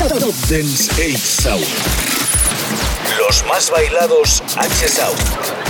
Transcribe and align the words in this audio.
Dance 0.00 0.88
8 0.96 1.18
Sound. 1.18 1.66
Los 3.18 3.44
más 3.44 3.70
bailados 3.70 4.42
H 4.56 4.88
Sound. 4.88 5.69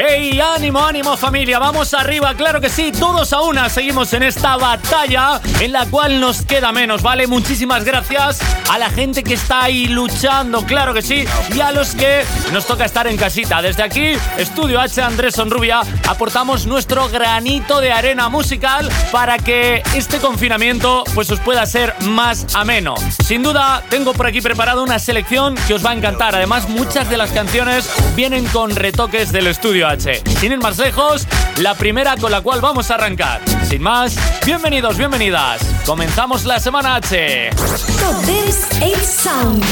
¡Hey! 0.00 0.38
¡Ánimo, 0.40 0.78
ánimo 0.78 1.16
familia! 1.16 1.58
¡Vamos 1.58 1.92
arriba! 1.92 2.32
¡Claro 2.34 2.60
que 2.60 2.68
sí! 2.68 2.92
Todos 2.92 3.32
a 3.32 3.40
una 3.40 3.68
seguimos 3.68 4.12
en 4.12 4.22
esta 4.22 4.56
batalla 4.56 5.40
en 5.58 5.72
la 5.72 5.86
cual 5.86 6.20
nos 6.20 6.42
queda 6.42 6.70
menos, 6.70 7.02
¿vale? 7.02 7.26
Muchísimas 7.26 7.84
gracias 7.84 8.38
a 8.70 8.78
la 8.78 8.90
gente 8.90 9.24
que 9.24 9.34
está 9.34 9.64
ahí 9.64 9.88
luchando, 9.88 10.64
claro 10.64 10.94
que 10.94 11.02
sí, 11.02 11.24
y 11.52 11.60
a 11.60 11.72
los 11.72 11.96
que 11.96 12.22
nos 12.52 12.64
toca 12.64 12.84
estar 12.84 13.08
en 13.08 13.16
casita. 13.16 13.60
Desde 13.60 13.82
aquí, 13.82 14.12
Estudio 14.36 14.80
H 14.80 15.02
Andrés 15.02 15.34
Sonrubia, 15.34 15.80
aportamos 16.06 16.66
nuestro 16.66 17.08
granito 17.08 17.80
de 17.80 17.90
arena 17.90 18.28
musical 18.28 18.88
para 19.10 19.38
que 19.38 19.82
este 19.96 20.18
confinamiento 20.18 21.02
pues 21.12 21.28
os 21.32 21.40
pueda 21.40 21.66
ser 21.66 21.92
más 22.02 22.54
ameno. 22.54 22.94
Sin 23.24 23.42
duda, 23.42 23.82
tengo 23.88 24.12
por 24.12 24.28
aquí 24.28 24.40
preparado 24.40 24.84
una 24.84 25.00
selección 25.00 25.56
que 25.66 25.74
os 25.74 25.84
va 25.84 25.90
a 25.90 25.94
encantar. 25.94 26.36
Además, 26.36 26.68
muchas 26.68 27.10
de 27.10 27.16
las 27.16 27.32
canciones 27.32 27.90
vienen 28.14 28.46
con 28.46 28.76
retoques 28.76 29.32
del 29.32 29.48
Estudio 29.48 29.87
sin 29.96 30.52
ir 30.52 30.58
más 30.58 30.76
lejos, 30.78 31.26
la 31.56 31.74
primera 31.74 32.16
con 32.16 32.30
la 32.30 32.42
cual 32.42 32.60
vamos 32.60 32.90
a 32.90 32.96
arrancar. 32.96 33.40
Sin 33.66 33.82
más, 33.82 34.16
bienvenidos, 34.44 34.98
bienvenidas. 34.98 35.62
Comenzamos 35.86 36.44
la 36.44 36.60
semana 36.60 36.96
H. 36.96 37.50
Top 37.56 38.14
Dance 38.26 38.66
8 38.82 38.98
Sound. 39.02 39.64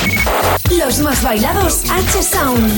Los 0.79 1.01
más 1.01 1.23
bailados 1.23 1.83
H 1.91 2.23
Sound. 2.23 2.73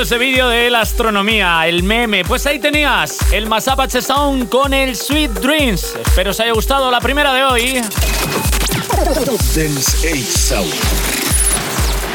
Visto 0.00 0.14
ese 0.14 0.18
vídeo 0.18 0.48
de 0.48 0.70
la 0.70 0.80
astronomía, 0.80 1.66
el 1.66 1.82
meme? 1.82 2.24
Pues 2.24 2.46
ahí 2.46 2.58
tenías 2.58 3.18
el 3.32 3.46
Masapache 3.46 4.00
Sound 4.00 4.48
con 4.48 4.72
el 4.72 4.96
Sweet 4.96 5.30
Dreams. 5.40 5.96
Espero 6.06 6.30
os 6.30 6.40
haya 6.40 6.52
gustado 6.52 6.90
la 6.90 7.00
primera 7.00 7.34
de 7.34 7.44
hoy. 7.44 7.80
Dance 9.54 10.08
8 10.08 10.24
Sound. 10.38 10.74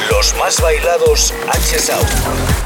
Los 0.09 0.35
más 0.37 0.61
bailados 0.61 1.33
H 1.47 1.79
Sound. 1.79 2.64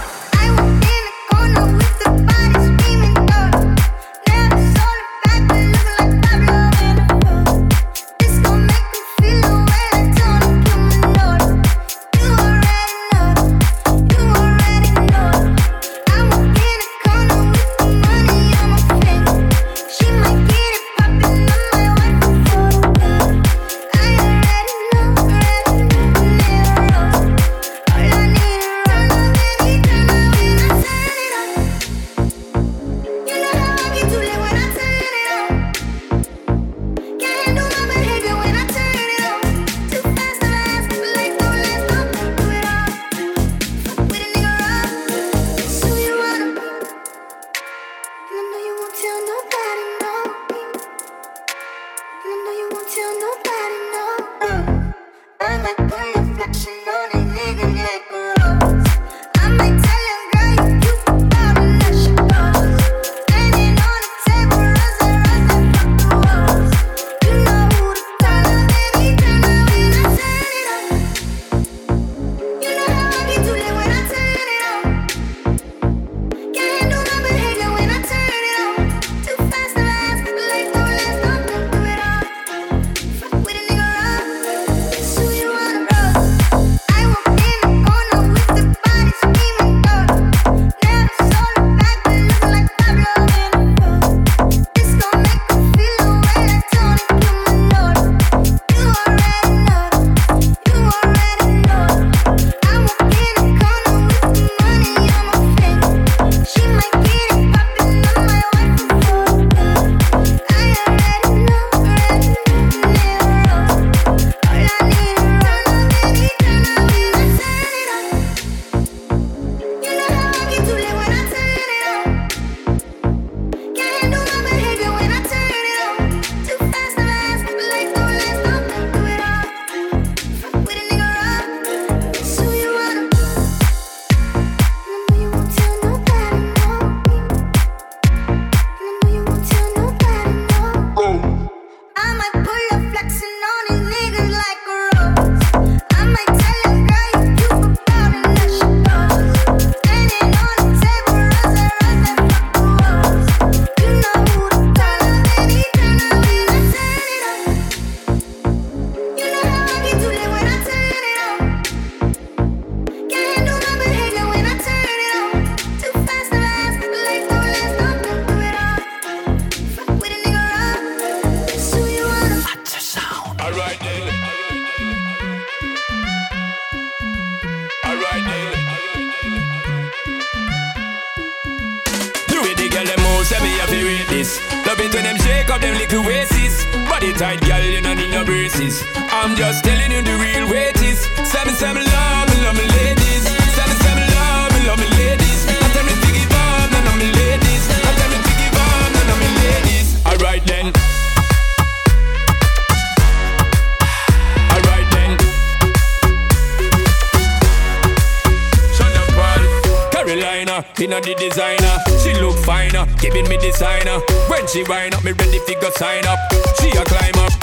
inna 210.78 211.02
the 211.02 211.16
designer. 211.16 211.76
She 212.04 212.14
look 212.22 212.38
finer, 212.46 212.86
giving 213.02 213.28
me 213.28 213.38
designer. 213.38 214.00
When 214.30 214.46
she 214.48 214.64
wind 214.64 214.94
up, 214.94 215.04
me 215.04 215.12
ready 215.12 215.40
fi 215.48 215.56
go 215.60 215.70
sign 215.72 216.06
up. 216.06 216.20
She 216.62 216.70
a 216.70 216.84
climb 216.86 217.18
up. 217.18 217.34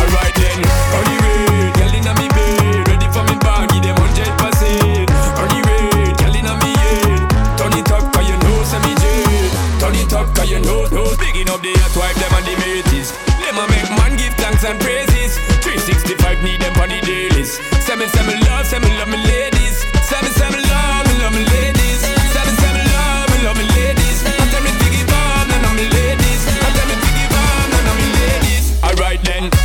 Alright 0.00 0.34
then, 0.40 0.58
on 0.96 1.04
the 1.04 1.16
way, 1.20 1.70
girl 1.76 1.92
inna 1.92 2.12
me 2.16 2.26
bed, 2.32 2.88
ready 2.88 3.08
for 3.12 3.24
me 3.28 3.36
bag, 3.44 3.68
them 3.68 3.96
hundred 4.00 4.32
percent. 4.40 5.10
On 5.36 5.48
the 5.52 5.60
way, 5.60 6.12
girl 6.16 6.34
inna 6.34 6.54
me 6.64 6.72
head, 6.72 7.20
turn 7.58 7.74
it 7.76 7.90
up 7.92 8.04
'cause 8.12 8.26
you 8.28 8.36
know 8.40 8.58
say 8.64 8.80
me 8.80 8.94
jet. 8.96 9.52
Turn 9.80 9.94
it 9.94 10.12
up 10.12 10.26
'cause 10.34 10.50
you 10.50 10.60
know, 10.60 10.88
know. 10.88 11.12
Picking 11.20 11.50
up 11.50 11.60
the 11.60 11.72
hot 11.84 11.94
wife, 11.96 12.16
them 12.16 12.32
and 12.32 12.46
the 12.48 12.54
mates. 12.64 13.12
Let 13.44 13.54
a 13.60 13.64
make 13.68 13.90
man 13.98 14.16
give 14.16 14.34
thanks 14.40 14.64
and 14.64 14.80
praises. 14.80 15.36
365 15.60 16.42
need 16.42 16.60
them 16.60 16.74
on 16.80 16.88
the 16.88 17.00
dailies. 17.04 17.60
Send 17.84 18.00
me, 18.00 18.06
send 18.08 18.26
me 18.26 18.34
love, 18.48 18.66
send 18.66 18.84
me 18.84 18.90
love 18.96 19.08
me 19.08 19.18
ladies. 19.18 19.76
Send 20.08 20.22
me, 20.24 20.30
send 20.32 20.54
me 20.54 20.60
love, 20.64 21.06
me 21.08 21.14
love 21.22 21.34
me 21.34 21.44
ladies. 21.44 21.79
then 29.30 29.59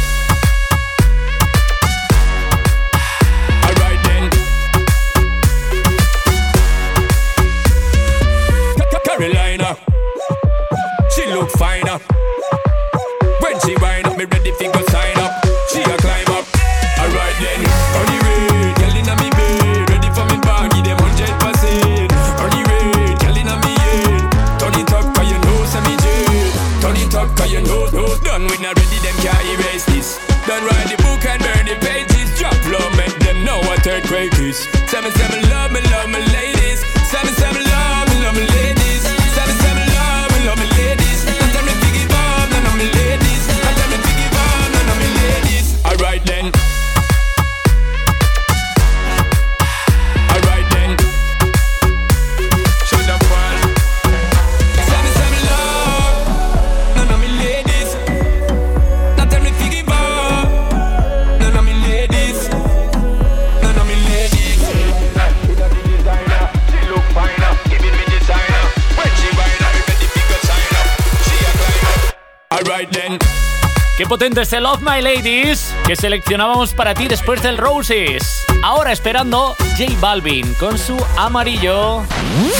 potente 74.16 74.44
este 74.44 74.62
Love 74.62 74.80
My 74.80 75.02
Ladies 75.02 75.74
que 75.86 75.94
seleccionábamos 75.98 76.74
para 76.74 76.94
ti 76.94 77.06
después 77.10 77.44
del 77.44 77.58
Roses. 77.58 78.46
Ahora 78.64 78.94
esperando 78.94 79.58
J 79.78 79.92
Balvin 80.00 80.54
con 80.54 80.78
su 80.78 80.96
amarillo. 81.18 82.00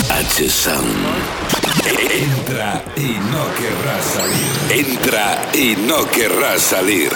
H-Sound. 0.10 0.86
Entra 2.12 2.84
y 2.98 3.18
no 3.32 3.46
querrás 3.56 4.06
salir. 4.06 4.86
Entra 4.86 5.42
y 5.54 5.78
no 5.78 6.06
querrás 6.12 6.62
salir. 6.62 7.14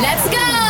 ¡Let's 0.00 0.30
go! 0.30 0.60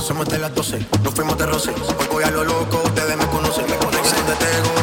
somos 0.00 0.28
de 0.28 0.38
las 0.38 0.54
12, 0.54 0.78
nos 1.02 1.12
fuimos 1.12 1.36
de 1.36 1.46
roce. 1.46 1.70
Hoy 1.70 2.06
voy 2.08 2.22
a 2.22 2.30
lo 2.30 2.44
loco, 2.44 2.80
ustedes 2.84 3.16
me 3.16 3.26
conocen. 3.26 3.68
Me 3.68 3.76
conocen 3.78 4.14
donde 4.14 4.36
tengo 4.36 4.75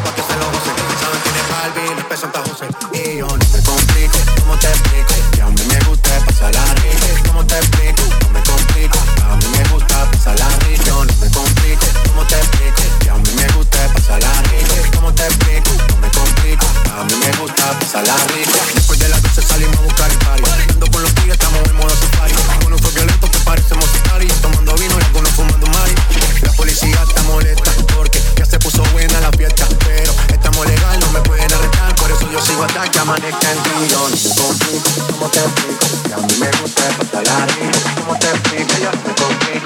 López 2.14 2.20
Santa 2.20 2.44
José. 2.44 2.68
Y 2.94 3.18
yo 3.18 3.28
no 3.28 3.40
te 3.40 3.64
complico, 3.64 4.18
¿cómo 4.42 4.60
te 4.60 4.68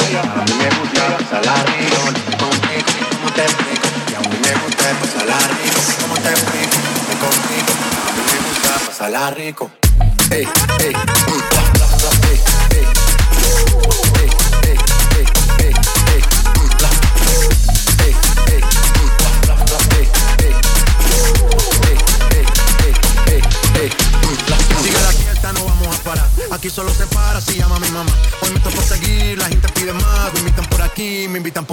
A 0.07 0.09
mí 0.09 0.53
me 0.57 0.69
gusta 0.79 1.17
pasar 1.17 1.65
rico, 1.65 1.99
me 2.29 2.37
configo, 2.37 3.09
como 3.11 3.33
te 3.33 3.43
pico. 3.43 3.87
A 4.15 4.21
mí 4.21 4.37
me 4.41 4.53
gusta 4.63 4.85
pasar 5.01 5.27
la 5.27 5.37
rico, 5.37 5.81
me 7.07 7.15
configo. 7.19 7.73
A 8.07 8.11
mí 8.13 8.21
me 8.31 8.37
gusta 8.47 8.85
pasar 8.87 9.11
la 9.11 9.31
rico. 9.31 9.76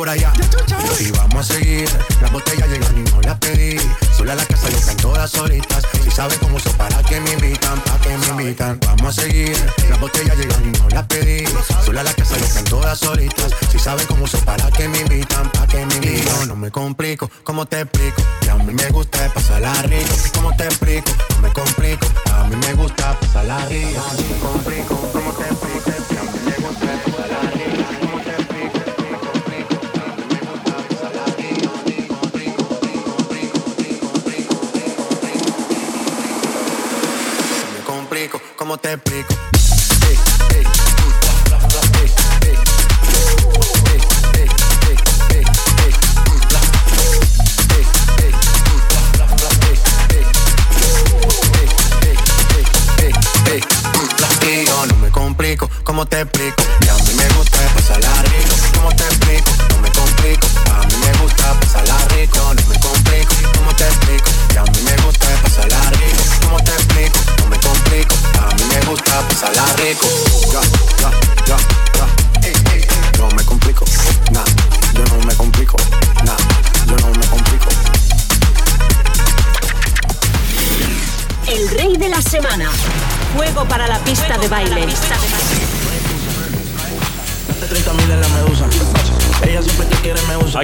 Y 0.04 1.10
vamos 1.12 1.48
a 1.48 1.54
seguir, 1.54 1.88
las 2.20 2.30
botellas 2.30 2.68
llegan 2.68 2.98
y 2.98 3.10
no 3.10 3.22
las 3.22 3.38
pedí. 3.38 3.78
Sola 4.14 4.34
la 4.34 4.44
casa 4.44 4.68
llegan 4.68 4.98
todas 4.98 5.30
solitas. 5.30 5.82
Si 6.02 6.10
sabes 6.10 6.36
cómo 6.38 6.56
uso 6.56 6.70
para 6.72 7.02
que 7.04 7.18
me 7.22 7.32
invitan, 7.32 7.80
para 7.80 7.98
que 8.00 8.18
me 8.18 8.26
invitan. 8.26 8.78
Vamos 8.86 9.16
a 9.16 9.22
seguir, 9.22 9.56
las 9.88 9.98
botellas 9.98 10.36
llegan 10.36 10.62
y 10.62 10.78
no 10.78 10.90
las 10.90 11.06
pedí. 11.06 11.46
Sola 11.86 12.02
la 12.02 12.12
casa 12.12 12.36
llegan 12.36 12.64
todas 12.64 12.98
solitas. 12.98 13.50
Si 13.72 13.78
sabes 13.78 14.06
cómo 14.06 14.24
uso 14.24 14.38
para 14.40 14.70
que 14.72 14.88
me 14.88 15.00
invitan, 15.00 15.50
para 15.52 15.66
que 15.66 15.86
me 15.86 15.94
invitan. 15.94 16.40
Yo 16.40 16.46
no 16.46 16.56
me 16.56 16.70
complico, 16.70 17.30
¿cómo 17.42 17.64
te 17.64 17.80
explico? 17.80 18.22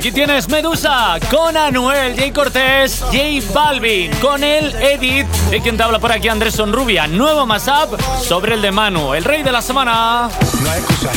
Aquí 0.00 0.12
tienes 0.12 0.48
Medusa 0.48 1.18
con 1.30 1.54
Anuel, 1.58 2.18
J 2.18 2.32
Cortés, 2.32 3.00
J 3.12 3.18
Balvin, 3.52 4.10
con 4.12 4.42
el 4.42 4.74
Edit, 4.76 5.26
de 5.50 5.60
quien 5.60 5.76
te 5.76 5.82
habla 5.82 5.98
por 5.98 6.10
aquí 6.10 6.26
Andrés 6.26 6.54
Sonrubia. 6.54 7.06
Nuevo 7.06 7.44
mashup 7.44 8.00
sobre 8.26 8.54
el 8.54 8.62
de 8.62 8.70
Manu, 8.70 9.12
el 9.12 9.24
rey 9.24 9.42
de 9.42 9.52
la 9.52 9.60
semana. 9.60 10.30
No 10.62 10.70
hay 10.70 10.80
excusa, 10.80 11.10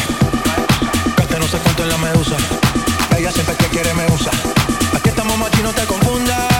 gaste 1.16 1.40
no 1.40 1.48
sé 1.48 1.60
cuánto 1.60 1.84
en 1.84 1.90
la 1.92 1.98
Medusa. 1.98 2.36
Ella 3.18 3.32
siempre 3.32 3.56
que 3.56 3.68
quiere 3.68 3.94
me 3.94 4.06
usa. 4.08 4.34
Aquí 4.94 5.08
estamos 5.08 5.38
machi, 5.38 5.64
no 5.64 5.72
te 5.72 5.86
confundas. 5.86 6.53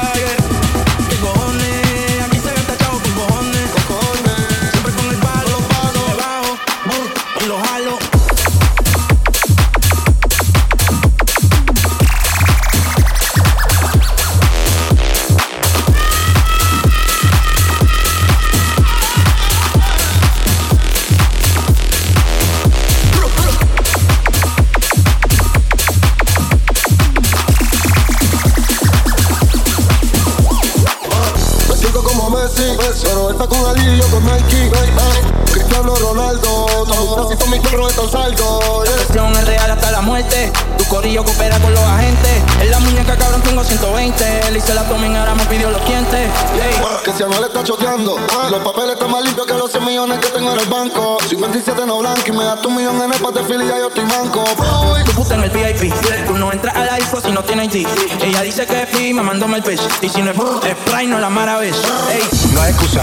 Si 47.34 47.38
Anuel 47.40 47.50
está 47.50 47.64
choteando, 47.64 48.16
los 48.52 48.60
papeles 48.62 48.92
están 48.92 49.10
más 49.10 49.24
limpios 49.24 49.48
que 49.48 49.54
los 49.54 49.72
100 49.72 49.86
millones 49.86 50.20
que 50.20 50.28
tengo 50.28 50.52
en 50.52 50.60
el 50.60 50.68
banco. 50.68 51.18
57 51.28 51.84
no 51.88 51.98
blanco 51.98 52.22
y 52.28 52.32
me 52.32 52.44
das 52.44 52.62
tu 52.62 52.70
millón 52.70 53.02
en 53.02 53.12
el 53.12 53.20
pate 53.20 53.44
fili 53.46 53.66
y 53.66 53.68
ya 53.70 53.80
yo 53.80 53.88
estoy 53.88 54.06
manco. 54.06 54.44
Uy. 54.44 55.04
Tu 55.04 55.12
puta 55.14 55.34
en 55.34 55.44
el 55.44 55.50
VIP. 55.50 55.92
Tú 56.28 56.38
no 56.38 56.52
entras 56.52 56.76
a 56.76 56.86
la 56.86 56.96
disco 56.98 57.22
si 57.22 57.32
no 57.32 57.42
tienes 57.44 57.74
ID. 57.74 57.88
Ella 58.22 58.42
dice 58.44 58.68
que 58.68 58.84
es 58.84 58.90
free, 58.90 59.14
me 59.16 59.24
mandó 59.24 59.48
el 59.48 59.64
pitch. 59.64 59.82
Y 60.02 60.10
si 60.10 60.22
no 60.22 60.30
es 60.30 60.38
es 60.38 60.78
Sprite, 60.78 61.08
no 61.08 61.18
la 61.18 61.30
mara 61.32 61.58
ves. 61.58 61.76
Ey. 62.12 62.52
No 62.54 62.62
hay 62.62 62.72
excusa, 62.72 63.02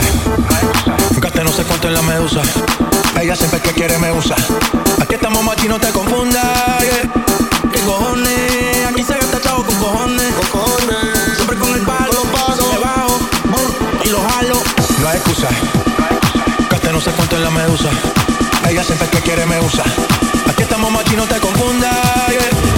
gaste 1.18 1.42
no 1.42 1.50
sé 1.50 1.64
cuánto 1.64 1.88
en 1.88 1.94
la 1.94 2.02
Medusa. 2.02 2.42
Ella 3.20 3.34
siempre 3.34 3.60
que 3.60 3.72
quiere 3.72 3.98
me 3.98 4.12
usa. 4.12 4.36
Aquí 5.00 5.14
estamos 5.14 5.42
machi, 5.42 5.66
no 5.66 5.80
te 5.80 5.88
confundas. 5.90 6.44
Yeah. 6.80 7.72
¿Qué 7.72 7.80
cojones? 7.80 8.86
Aquí 8.88 9.02
se 9.02 9.14
gasta 9.14 9.40
chavo 9.40 9.64
con 9.64 9.74
cojones. 9.76 10.32
Cojones. 10.52 11.09
Gaste 16.68 16.92
no 16.92 17.00
sé 17.00 17.10
cuánto 17.12 17.36
en 17.36 17.44
la 17.44 17.50
Medusa. 17.50 17.88
Ella 18.68 18.84
siempre 18.84 19.08
que 19.08 19.20
quiere 19.20 19.46
me 19.46 19.58
usa. 19.60 19.84
Aquí 20.46 20.62
estamos 20.62 20.90
machi, 20.92 21.16
no 21.16 21.26
te 21.26 21.40
confundas. 21.40 22.69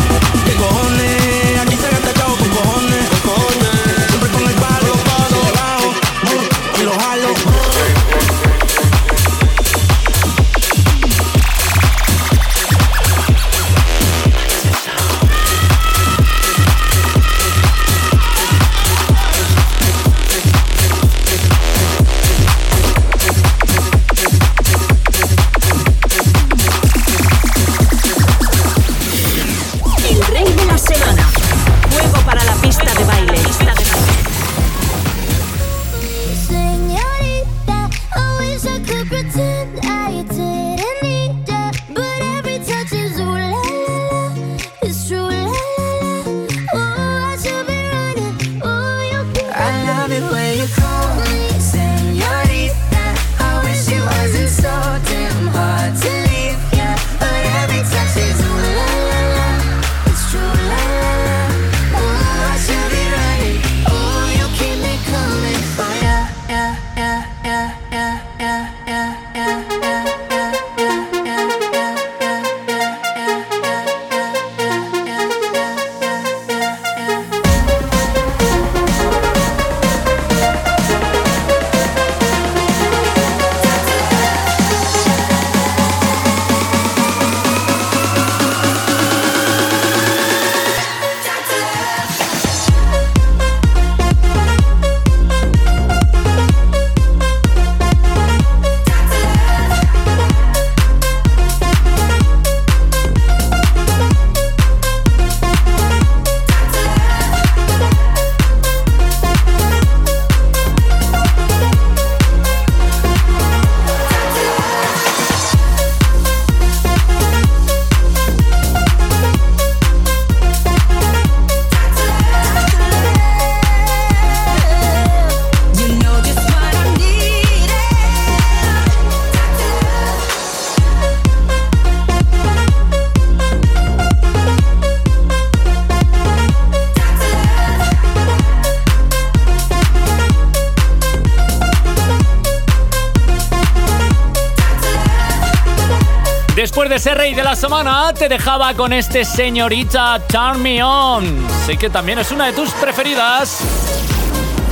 De 146.93 146.99
ser 146.99 147.17
rey 147.17 147.33
de 147.33 147.43
la 147.43 147.57
semana, 147.57 148.13
te 148.13 148.29
dejaba 148.29 148.75
con 148.75 148.93
este 148.93 149.25
señorita 149.25 150.21
Turn 150.27 150.61
Me 150.61 150.83
On. 150.83 151.25
Sé 151.65 151.79
que 151.79 151.89
también 151.89 152.19
es 152.19 152.31
una 152.31 152.45
de 152.47 152.53
tus 152.53 152.71
preferidas. 152.73 153.61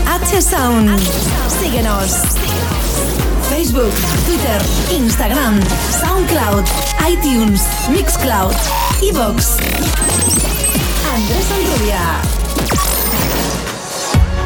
H 0.07 0.43
Sound. 0.43 1.01
Síguenos. 1.63 2.21
Facebook, 3.49 3.95
Twitter, 4.27 4.61
Instagram, 4.91 5.63
SoundCloud, 5.99 6.65
iTunes, 7.09 7.63
Mixcloud, 7.89 8.53
Evox. 9.01 9.57
Andrés 11.15 11.51
Alrubia. 11.53 12.01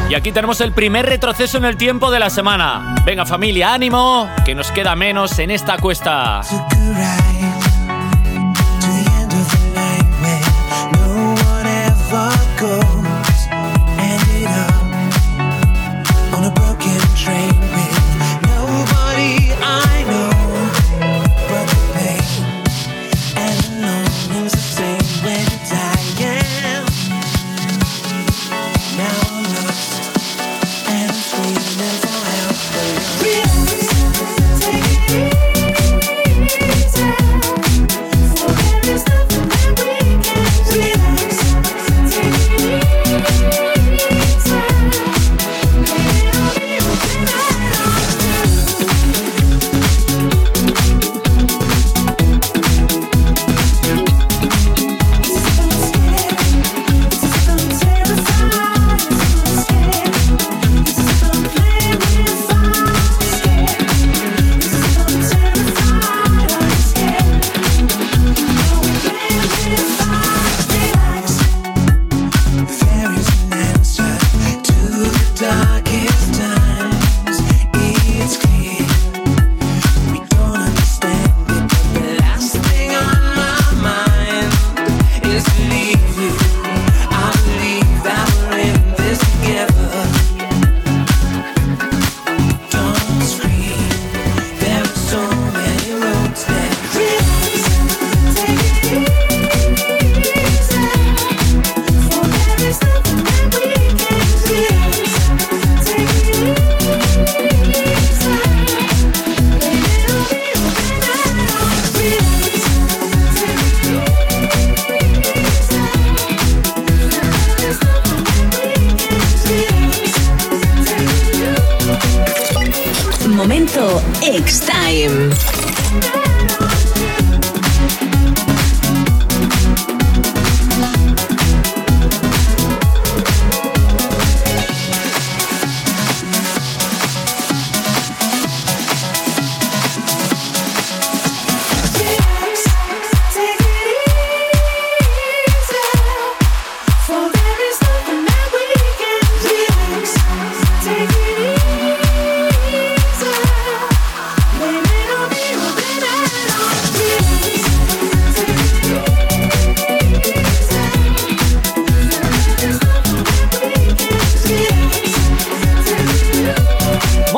Y 0.09 0.15
aquí 0.15 0.31
tenemos 0.31 0.61
el 0.61 0.71
primer 0.71 1.07
retroceso 1.07 1.57
en 1.57 1.65
el 1.65 1.75
tiempo 1.75 2.09
de 2.09 2.19
la 2.19 2.29
semana. 2.29 2.95
Venga 3.03 3.25
familia, 3.25 3.73
ánimo, 3.73 4.29
que 4.45 4.55
nos 4.55 4.71
queda 4.71 4.95
menos 4.95 5.39
en 5.39 5.51
esta 5.51 5.77
cuesta. 5.77 6.39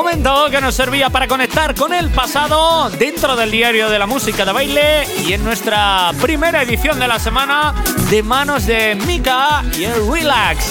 que 0.07 0.61
nos 0.61 0.73
servía 0.73 1.09
para 1.09 1.27
conectar 1.27 1.75
con 1.75 1.93
el 1.93 2.09
pasado 2.09 2.89
dentro 2.91 3.35
del 3.35 3.51
diario 3.51 3.89
de 3.89 3.99
la 3.99 4.07
música 4.07 4.45
de 4.45 4.53
baile 4.53 5.05
y 5.27 5.33
en 5.33 5.43
nuestra 5.43 6.11
primera 6.21 6.61
edición 6.63 6.97
de 6.97 7.09
la 7.09 7.19
semana 7.19 7.75
de 8.09 8.23
manos 8.23 8.65
de 8.65 8.95
Mika 8.95 9.65
y 9.77 9.83
el 9.83 10.09
Relax. 10.09 10.65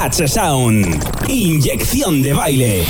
H 0.00 0.28
Sound, 0.28 1.04
inyección 1.26 2.22
de 2.22 2.32
baile. 2.32 2.86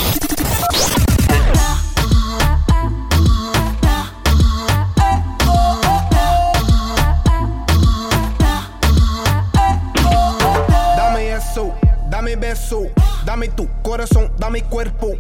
Dame 10.97 11.33
eso, 11.33 11.75
dame 12.11 12.37
beso, 12.37 12.83
dame 13.25 13.49
tu 13.49 13.67
corazón, 13.83 14.31
dame 14.37 14.63
cuerpo. 14.65 15.15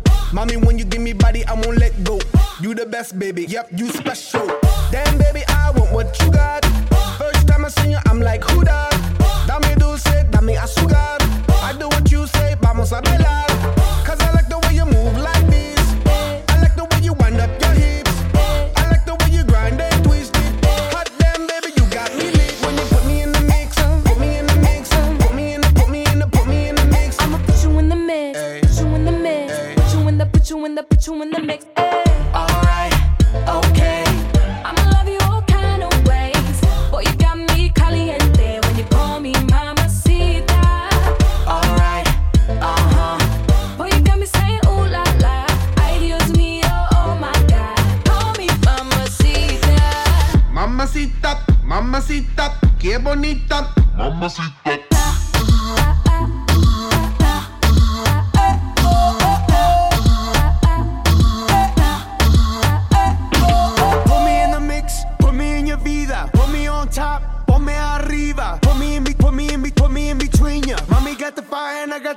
best, 2.99 3.17
baby. 3.17 3.45
Yep, 3.45 3.69
you 3.77 3.89
special. 3.91 4.45
Damn, 4.91 5.19
baby, 5.19 5.45
I 5.47 5.71
want 5.71 5.93
what 5.93 6.21
you 6.21 6.33
got. 6.33 6.68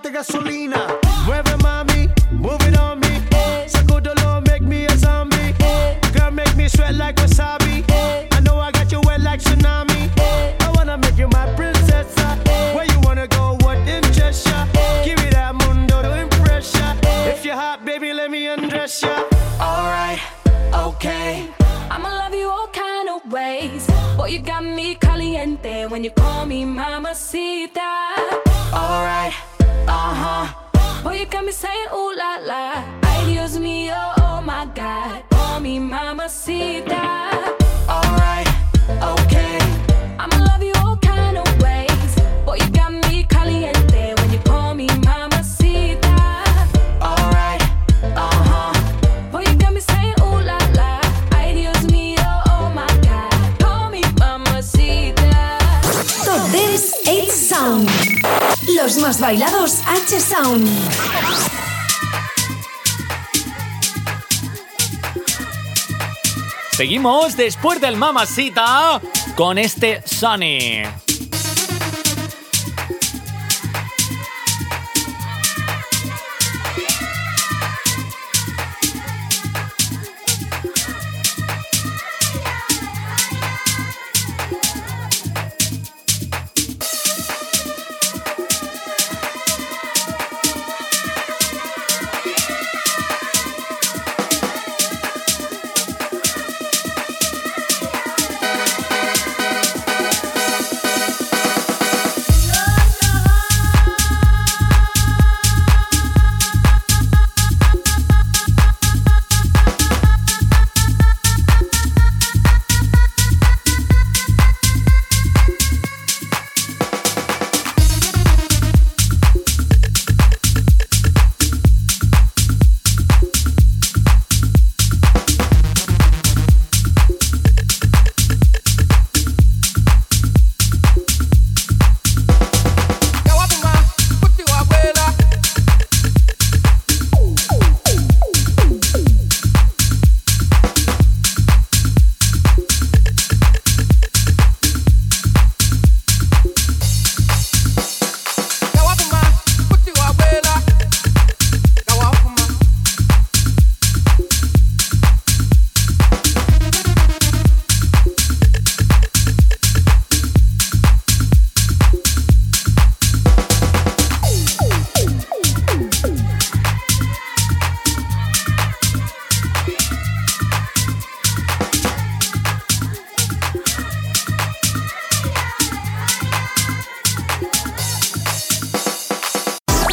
gasolina. 0.09 0.90
Seguimos 66.81 67.37
después 67.37 67.79
del 67.79 67.95
Mamacita 67.95 68.99
con 69.35 69.59
este 69.59 70.01
Sunny. 70.03 70.81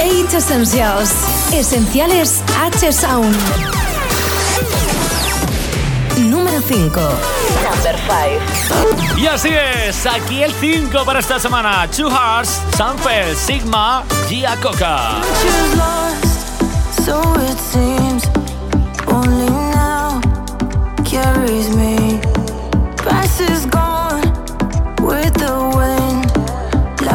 H 0.09 0.37
Essentials. 0.39 1.11
Esenciales 1.53 2.43
H 2.59 2.93
Sound. 2.93 3.37
Número 6.17 6.63
5. 6.63 7.01
Number 7.63 7.97
5. 9.13 9.19
Y 9.19 9.27
así 9.27 9.51
es, 9.51 10.07
aquí 10.07 10.43
el 10.43 10.53
5 10.55 11.05
para 11.05 11.21
esta 11.21 11.39
semana. 11.39 11.87
Two 11.95 12.09
Hearts, 12.09 12.59
Sanfel, 12.75 13.37
Sigma, 13.37 14.03
Gia 14.29 14.57
Coca. 14.57 15.21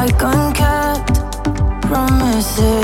like 0.04 0.22
unkept 0.22 1.14
promises 1.82 2.83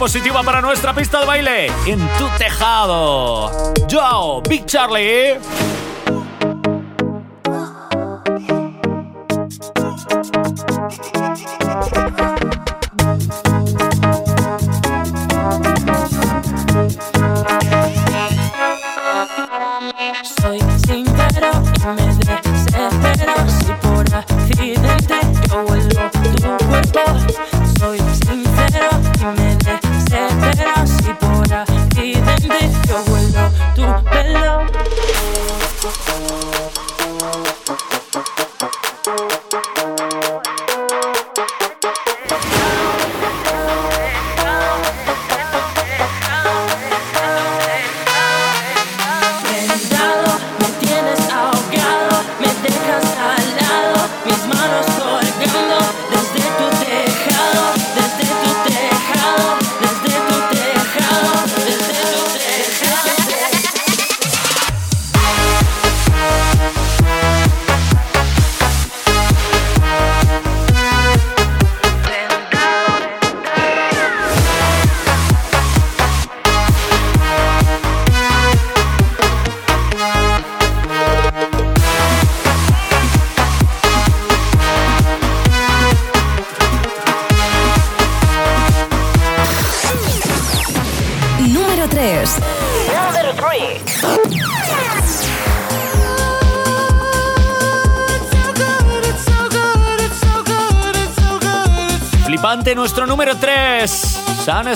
positiva 0.00 0.42
para 0.42 0.62
nuestra 0.62 0.94
pista 0.94 1.20
de 1.20 1.26
baile 1.26 1.66
en 1.84 1.98
tu 2.16 2.26
tejado. 2.38 3.74
Yo, 3.86 4.40
Big 4.48 4.64
Charlie. 4.64 5.38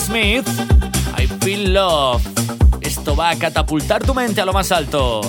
Smith, 0.01 0.49
I 1.17 1.27
Feel 1.27 1.73
Love. 1.73 2.23
Esto 2.81 3.15
va 3.15 3.31
a 3.31 3.37
catapultar 3.37 4.03
tu 4.03 4.15
mente 4.15 4.41
a 4.41 4.45
lo 4.45 4.53
más 4.53 4.73
alto. 4.73 5.21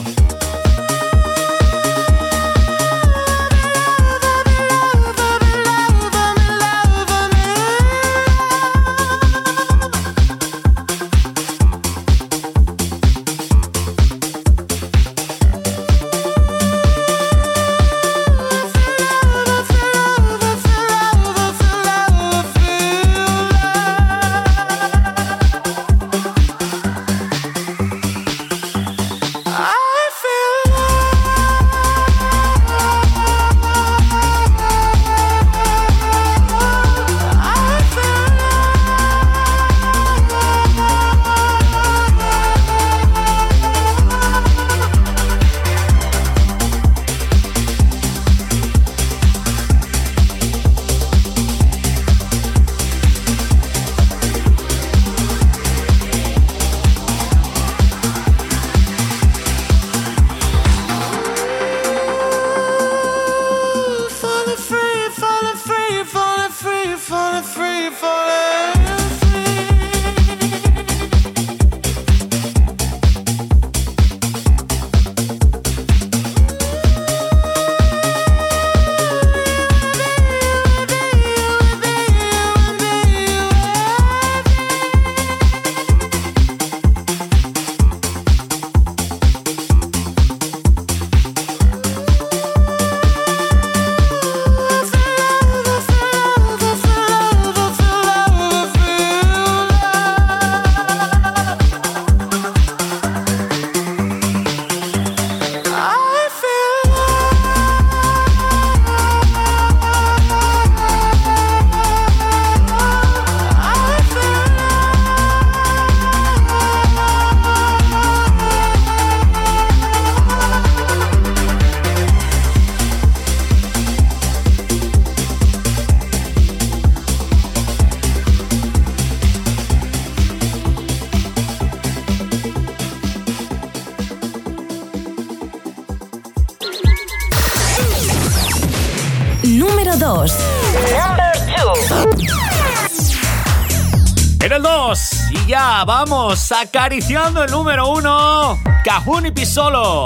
En 144.46 144.52
el 144.52 144.62
2. 144.62 145.00
Y 145.32 145.48
ya 145.48 145.84
vamos 145.86 146.52
acariciando 146.52 147.44
el 147.44 147.50
número 147.50 147.88
1. 147.88 148.60
Cajun 148.84 149.26
y 149.26 149.32
Pisolo. 149.32 150.06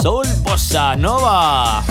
Soul 0.00 0.28
Bossa 0.44 0.94
Nova. 0.94 1.82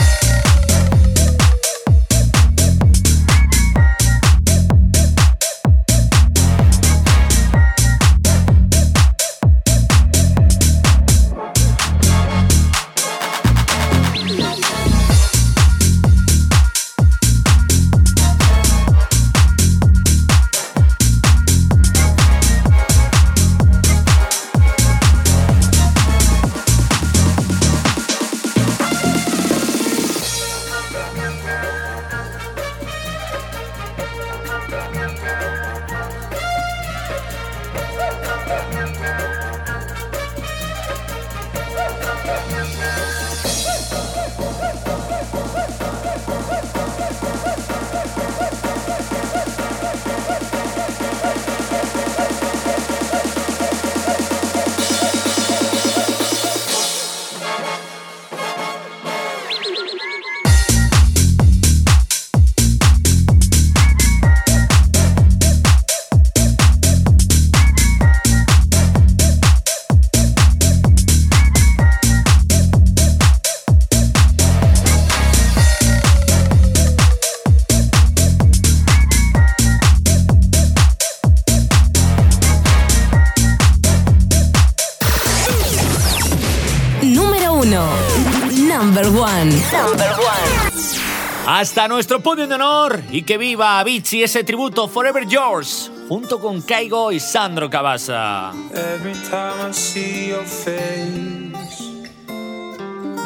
Hasta 91.60 91.90
nuestro 91.90 92.22
podio 92.22 92.48
de 92.48 92.56
honor 92.56 93.04
y 93.12 93.24
que 93.24 93.38
viva 93.38 93.82
Avicii 93.82 94.24
ese 94.24 94.46
tributo 94.46 94.88
Forever 94.88 95.28
Yours 95.28 95.92
junto 96.08 96.40
con 96.40 96.62
Kaigo 96.62 97.12
y 97.12 97.20
Sandro 97.20 97.70
Cavazza. 97.70 98.54
Every 98.74 99.12
time 99.30 99.70
I 99.70 99.74
see 99.74 100.30
your 100.30 100.46
face, 100.46 102.00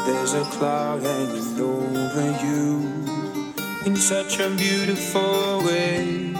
there's 0.04 0.34
a 0.34 0.42
cloud 0.58 1.00
hanging 1.04 1.60
over 1.60 2.34
you 2.42 2.82
in 3.86 3.96
such 3.96 4.40
a 4.40 4.48
beautiful 4.48 5.62
way. 5.64 6.34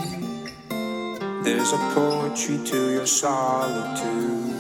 There's 1.44 1.72
a 1.72 1.78
poetry 1.94 2.58
to 2.72 2.90
your 2.90 3.06
solitude. 3.06 4.50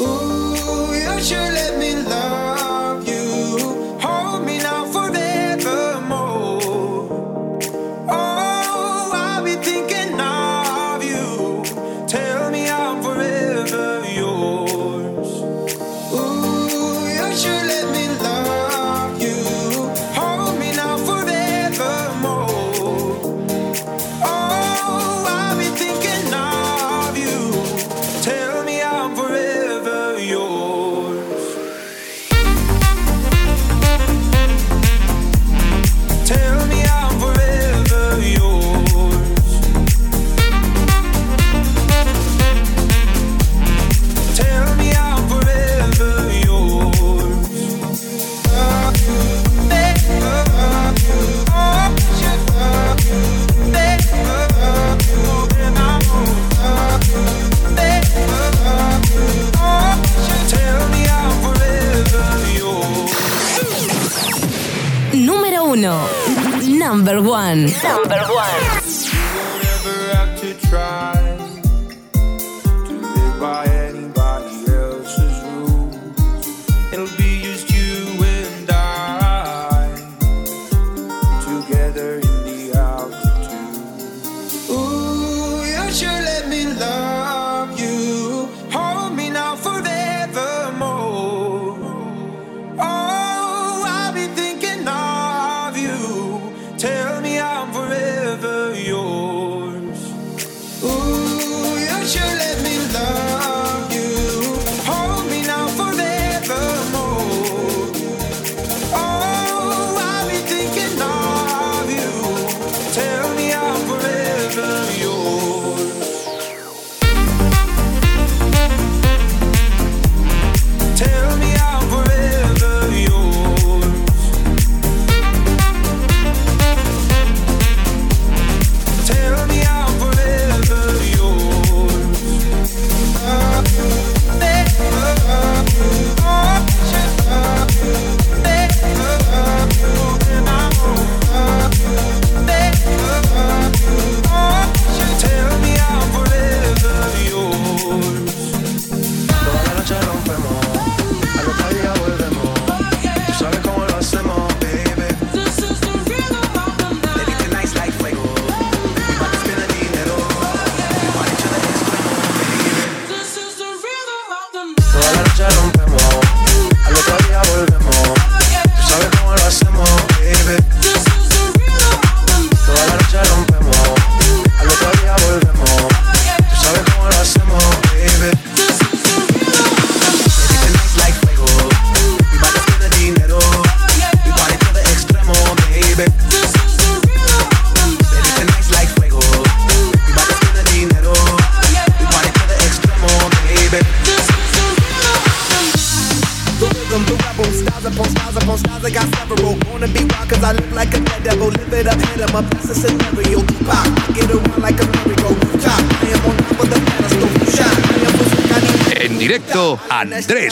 Ooh, 0.00 0.92
you 0.92 1.22
should 1.22 1.52
let 1.54 1.78
me 1.78 1.94
love 2.02 3.06
you. 3.06 3.73
Number 67.54 67.70
1. 67.70 68.08
Number 68.08 68.34
1. 68.34 68.83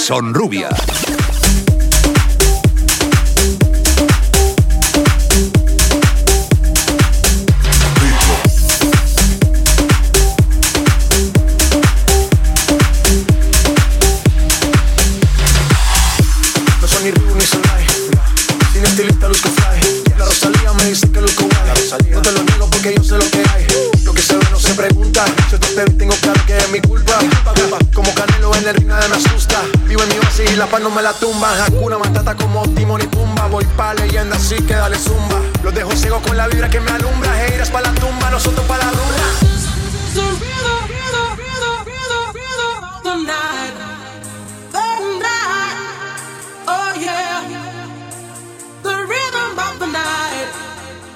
Son 0.02 0.34
rubias. 0.34 0.72
No 16.80 16.88
son 16.88 17.04
ni 17.04 17.12
rubios 17.12 17.36
ni 17.36 17.42
sunai. 17.42 17.86
Tiene 18.72 18.88
estilista 18.88 19.28
Luz 19.28 19.40
fly. 19.40 20.02
Claro 20.16 20.32
salía 20.32 20.72
me 20.72 20.84
dice 20.86 21.08
que 21.12 21.20
Luz 21.20 21.32
Cofray. 21.34 22.10
No 22.10 22.20
te 22.22 22.32
lo 22.32 22.42
riego 22.42 22.68
porque 22.68 22.94
yo 22.96 23.04
sé 23.04 23.18
lo 23.18 23.30
que 23.30 23.38
hay. 23.38 23.66
Lo 24.04 24.12
que 24.12 24.20
sabe 24.20 24.44
no 24.50 24.58
se 24.58 24.74
pregunta. 24.74 25.24
Yo 25.48 25.60
te 25.60 25.66
acerco, 25.68 25.96
tengo 25.96 26.14
claro 26.16 26.40
que 26.44 26.58
es 26.58 26.70
mi 26.70 26.80
culpa. 26.80 27.20
Como 27.94 28.12
canelo 28.14 28.52
en 28.56 28.64
la 28.64 28.72
rinada 28.72 29.06
me 29.06 29.14
asusta 29.14 29.62
así, 30.44 30.56
la 30.56 30.66
paz 30.66 30.80
no 30.80 30.90
me 30.90 31.02
la 31.02 31.12
tumban. 31.12 31.60
Hakuna 31.60 31.98
Matata 31.98 32.34
como 32.36 32.62
Timon 32.74 33.00
y 33.00 33.06
Pumba. 33.06 33.46
Voy 33.48 33.64
pa' 33.76 33.94
leyenda 33.94 34.36
así 34.36 34.56
que 34.56 34.74
dale 34.74 34.98
zumba. 34.98 35.40
Los 35.62 35.74
dejo 35.74 35.90
ciego 35.92 36.20
con 36.22 36.36
la 36.36 36.48
vibra 36.48 36.68
que 36.68 36.80
me 36.80 36.90
alumbra. 36.90 37.46
Heiras 37.46 37.70
pa' 37.70 37.80
la 37.80 37.92
tumba, 37.94 38.30
nosotros 38.30 38.64
pa' 38.66 38.78
la 38.78 38.84
rumba. 38.84 39.02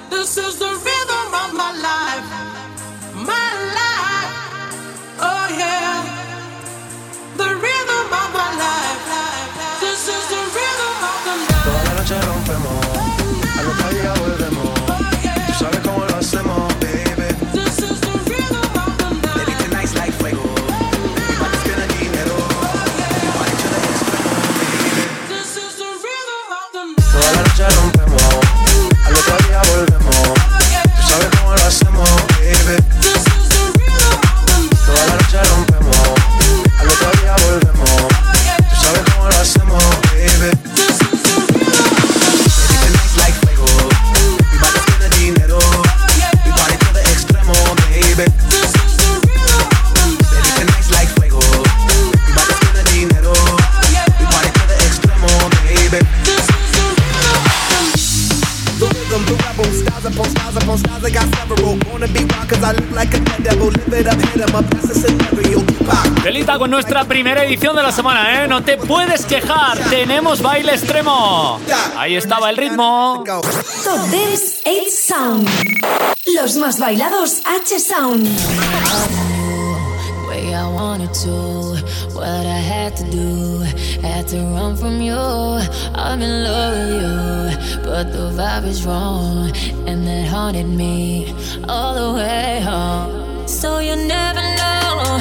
This 0.09 0.37
is 0.37 0.59
the 0.59 0.65
rhythm 0.65 1.33
of 1.33 1.53
my 1.53 1.71
life. 1.81 2.46
Delita 66.23 66.57
con 66.57 66.69
nuestra 66.69 67.03
primera 67.05 67.43
edición 67.43 67.75
de 67.75 67.83
la 67.83 67.91
semana, 67.91 68.43
¿eh? 68.43 68.47
No 68.47 68.63
te 68.63 68.77
puedes 68.77 69.25
quejar, 69.25 69.77
tenemos 69.89 70.41
baile 70.41 70.73
extremo. 70.73 71.59
Ahí 71.95 72.15
estaba 72.15 72.49
el 72.49 72.57
ritmo. 72.57 73.23
Top 73.25 73.99
Dance 74.11 74.61
8 74.65 74.81
Sound. 75.07 75.49
Los 76.35 76.55
más 76.57 76.79
bailados 76.79 77.41
H 77.45 77.79
Sound. 77.79 78.27
Had 84.01 84.27
to 84.29 84.39
run 84.55 84.75
from 84.75 85.01
you. 85.01 85.13
I'm 85.13 86.21
in 86.21 86.43
love 86.43 86.77
with 86.77 87.01
you, 87.01 87.81
but 87.83 88.11
the 88.11 88.31
vibe 88.37 88.65
is 88.65 88.85
wrong, 88.85 89.51
and 89.87 90.07
that 90.07 90.27
haunted 90.27 90.67
me 90.67 91.33
all 91.67 91.93
the 91.93 92.17
way 92.17 92.61
home. 92.61 93.47
So 93.47 93.79
you 93.79 93.95
never 93.95 94.41
know 94.41 95.19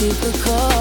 reciprocal 0.00 0.79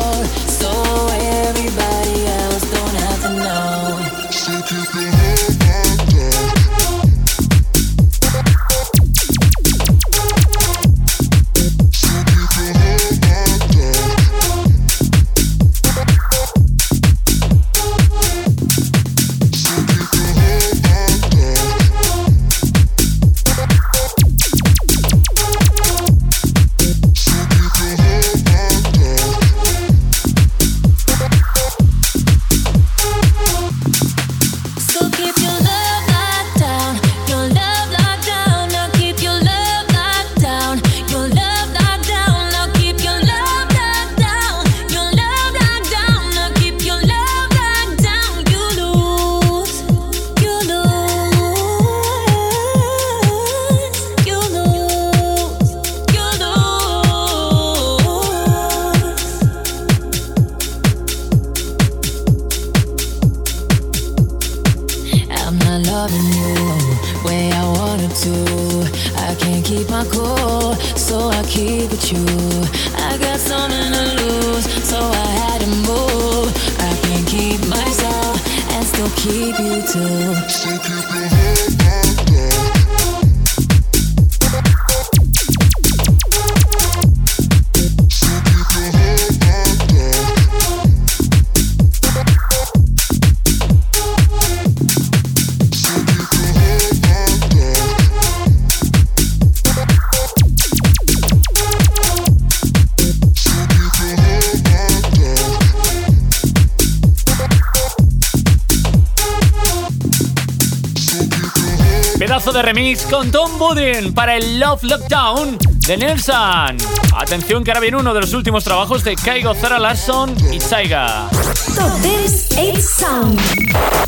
Pudding 113.70 114.14
para 114.14 114.36
el 114.36 114.60
Love 114.60 114.84
Lockdown 114.84 115.58
de 115.86 115.98
Nelson. 115.98 116.76
Atención 117.16 117.64
que 117.64 117.70
ahora 117.70 117.80
viene 117.82 117.98
uno 117.98 118.16
de 118.16 118.22
los 118.22 118.34
últimos 118.34 118.64
trabajos 118.64 119.04
de 119.04 119.16
Kaigo 119.16 119.54
Zara 119.54 119.78
Larson 119.78 120.36
y 120.52 120.60
Saiga. 120.60 121.30
Top 121.76 121.92
10 122.02 122.58
H 122.58 122.82
Sound. 122.82 123.40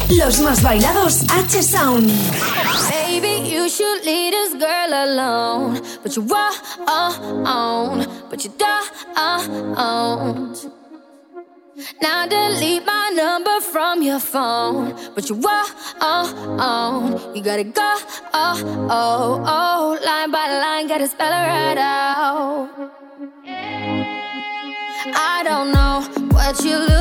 Los 0.10 0.40
más 0.40 0.64
bailados 0.64 1.26
H 1.30 1.62
Sound. 1.62 2.10
Baby, 2.90 3.52
you 3.52 3.70
should 3.70 4.04
leave 4.04 4.32
this 4.32 4.54
girl 4.54 4.94
alone. 4.94 5.80
But 6.02 6.16
you 6.16 6.26
are 6.88 7.14
on, 7.46 8.08
but 8.32 8.44
you 8.44 8.52
don't. 8.58 9.22
Now 12.02 12.28
delete 12.28 12.86
my 12.86 13.12
number 13.16 13.60
from 13.62 14.02
your 14.02 14.20
phone. 14.20 14.96
But 15.16 15.30
you 15.30 15.42
are 15.48 15.66
on, 16.00 17.36
you 17.36 17.44
gotta 17.44 17.64
go. 17.64 17.96
Oh, 18.34 18.88
oh, 18.90 19.44
oh, 19.46 20.06
line 20.06 20.32
by 20.32 20.48
line, 20.48 20.88
gotta 20.88 21.08
spell 21.08 21.32
it 21.32 21.48
right 21.48 21.78
out. 21.78 22.70
I 25.14 25.44
don't 25.44 25.72
know 25.72 26.02
what 26.36 26.64
you're 26.64 26.80
looking 26.80 27.01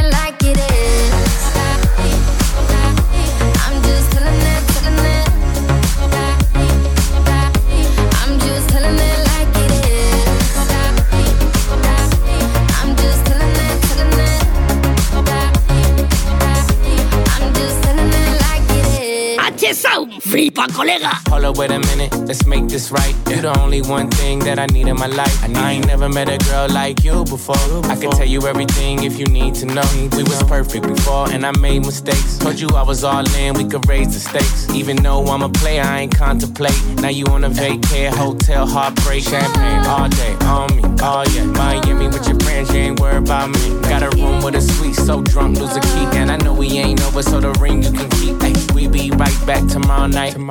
Flipa 20.61 20.73
colega. 20.73 21.29
Hold 21.29 21.45
up, 21.45 21.57
wait 21.57 21.71
a 21.71 21.79
minute, 21.79 22.13
let's 22.27 22.45
make 22.45 22.67
this 22.67 22.91
right. 22.91 23.15
You're 23.29 23.41
the 23.41 23.59
only 23.59 23.81
one 23.81 24.09
thing 24.09 24.39
that 24.39 24.59
I 24.59 24.65
need 24.67 24.87
in 24.87 24.95
my 24.95 25.07
life. 25.07 25.43
I, 25.43 25.71
ain't 25.71 25.87
never 25.87 26.09
met 26.09 26.29
a 26.29 26.37
girl 26.49 26.67
like 26.69 27.03
you 27.03 27.23
before. 27.25 27.55
I 27.85 27.95
can 27.95 28.11
tell 28.11 28.25
you 28.25 28.45
everything 28.47 29.03
if 29.03 29.17
you 29.17 29.25
need 29.25 29.55
to 29.55 29.65
know. 29.65 29.89
We 30.15 30.23
was 30.23 30.43
perfect 30.43 30.87
before, 30.87 31.31
and 31.31 31.45
I 31.45 31.51
made 31.59 31.85
mistakes. 31.85 32.37
Told 32.37 32.59
you 32.59 32.69
I 32.69 32.83
was 32.83 33.03
all 33.03 33.27
in, 33.35 33.55
we 33.55 33.65
could 33.65 33.87
raise 33.87 34.13
the 34.13 34.19
stakes. 34.19 34.69
Even 34.75 34.97
though 34.97 35.25
I'm 35.25 35.41
a 35.41 35.49
player, 35.49 35.81
I 35.81 36.01
ain't 36.01 36.15
contemplate. 36.15 36.77
Now 37.01 37.09
you 37.09 37.25
on 37.27 37.43
a 37.43 37.49
vacay, 37.49 38.09
hotel, 38.09 38.67
heartbreak, 38.67 39.23
champagne 39.23 39.85
all 39.87 40.09
day 40.09 40.33
on 40.45 40.75
me. 40.75 40.83
Oh 41.01 41.23
yeah, 41.33 41.45
Miami 41.45 42.07
with 42.07 42.27
your 42.27 42.39
friends, 42.41 42.71
you 42.73 42.79
ain't 42.79 42.99
worried 42.99 43.23
about 43.23 43.49
me. 43.49 43.81
Got 43.89 44.03
a 44.03 44.09
room 44.17 44.43
with 44.43 44.55
a 44.55 44.61
suite, 44.61 44.95
so 44.95 45.21
drunk, 45.21 45.59
lose 45.59 45.75
a 45.75 45.81
key. 45.81 46.05
And 46.19 46.29
I 46.29 46.37
know 46.37 46.53
we 46.53 46.67
ain't 46.77 47.01
over, 47.03 47.23
so 47.23 47.39
the 47.39 47.51
ring 47.53 47.81
you 47.81 47.91
can 47.91 48.09
keep. 48.11 48.35
Ay, 48.41 48.53
we 48.75 48.87
be 48.87 49.09
right 49.11 49.39
back 49.47 49.65
tomorrow 49.67 50.07
night. 50.07 50.33
Tomorrow 50.33 50.50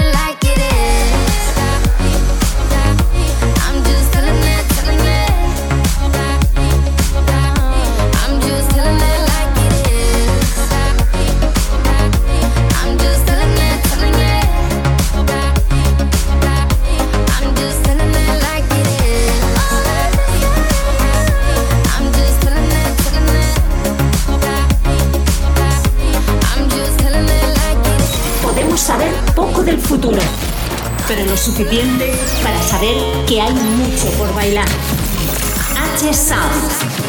futuro, 29.79 30.19
pero 31.07 31.25
lo 31.25 31.37
suficiente 31.37 32.13
para 32.43 32.61
saber 32.61 32.95
que 33.27 33.41
hay 33.41 33.53
mucho 33.53 34.07
por 34.17 34.33
bailar. 34.33 34.67
H 35.95 36.13
Sound. 36.13 37.01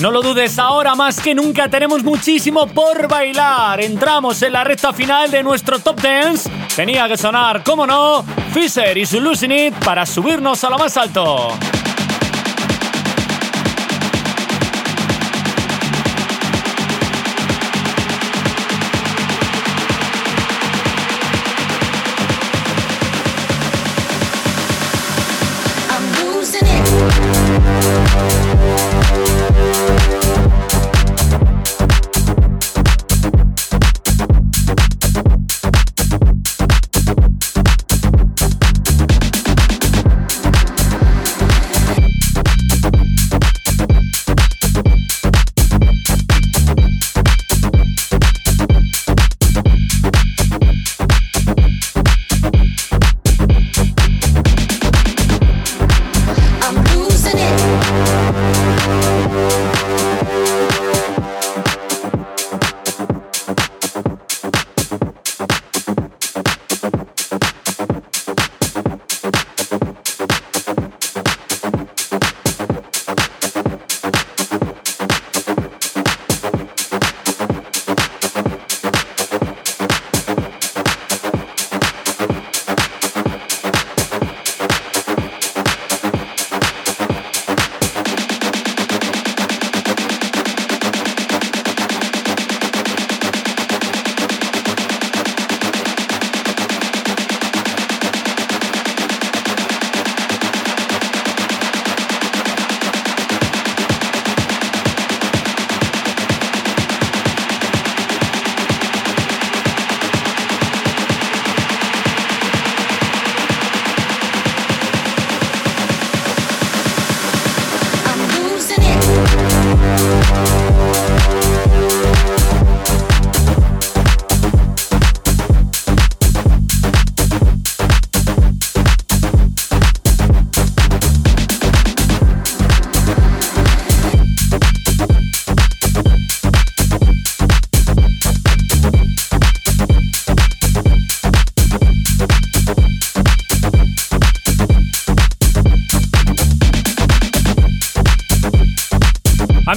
No 0.00 0.12
lo 0.12 0.22
dudes, 0.22 0.58
ahora 0.60 0.94
más 0.94 1.18
que 1.18 1.34
nunca 1.34 1.68
tenemos 1.68 2.04
muchísimo 2.04 2.68
por 2.68 3.08
bailar. 3.08 3.80
Entramos 3.80 4.40
en 4.42 4.52
la 4.52 4.62
recta 4.62 4.92
final 4.92 5.30
de 5.30 5.42
nuestro 5.42 5.80
Top 5.80 6.00
Dance. 6.00 6.48
Tenía 6.76 7.08
que 7.08 7.16
sonar, 7.16 7.64
como 7.64 7.84
no, 7.84 8.24
Fisher 8.54 8.96
y 8.96 9.04
su 9.04 9.20
Losing 9.20 9.50
It 9.50 9.74
para 9.84 10.06
subirnos 10.06 10.62
a 10.62 10.70
lo 10.70 10.78
más 10.78 10.96
alto. 10.96 11.48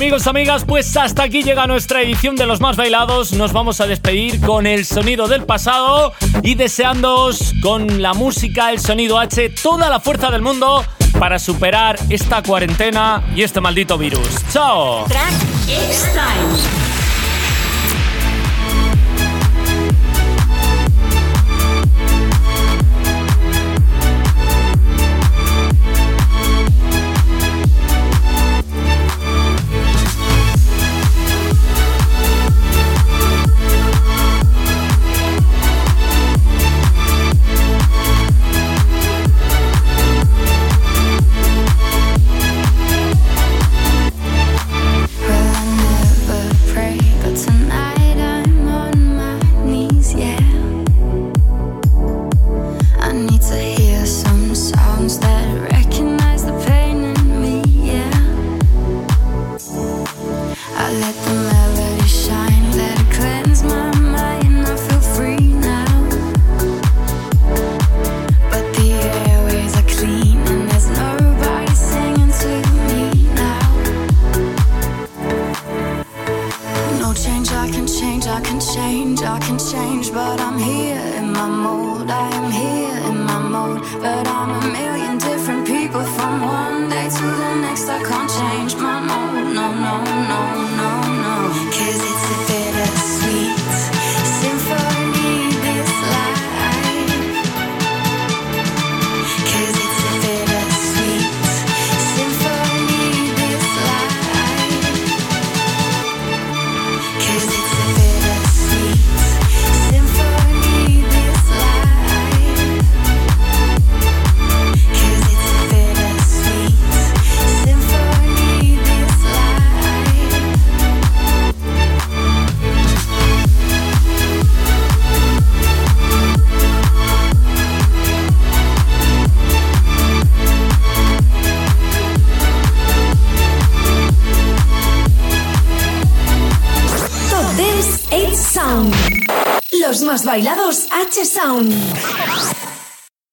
Amigos, 0.02 0.26
amigas, 0.26 0.66
pues 0.66 0.98
hasta 0.98 1.22
aquí 1.22 1.44
llega 1.44 1.68
nuestra 1.68 2.02
edición 2.02 2.36
de 2.36 2.48
los 2.48 2.60
más 2.60 2.76
bailados. 2.76 3.34
Nos 3.34 3.54
vamos 3.54 3.82
a 3.82 3.86
despedir 3.86 4.42
con 4.42 4.66
el 4.66 4.84
sonido 4.84 5.28
del 5.28 5.44
pasado 5.44 6.12
y 6.42 6.56
deseándoos 6.56 7.54
con 7.62 8.02
la 8.02 8.16
música, 8.16 8.72
el 8.72 8.80
sonido 8.80 9.20
H, 9.20 9.50
toda 9.62 9.92
la 9.92 10.00
fuerza 10.00 10.32
del 10.32 10.42
mundo 10.42 10.84
para 11.20 11.38
superar 11.38 12.00
esta 12.10 12.42
cuarentena 12.42 13.22
y 13.36 13.44
este 13.44 13.62
maldito 13.62 13.96
virus. 13.96 14.28
¡Chao! 14.52 15.06